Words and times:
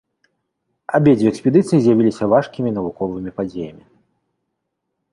Абедзве 0.99 1.27
экспедыцыі 1.33 1.79
з'явіліся 1.85 2.23
важкімі 2.33 2.69
навуковымі 2.81 3.31
падзеямі. 3.39 3.85